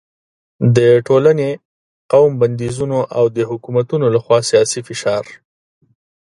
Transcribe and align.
د 0.75 0.77
ټولنې، 1.07 1.49
قوم 2.11 2.31
بندیزونه 2.41 2.97
او 3.17 3.25
د 3.35 3.37
حکومتونو 3.49 4.05
له 4.13 4.19
خوا 4.23 4.39
سیاسي 4.49 4.81
فشار 4.87 5.25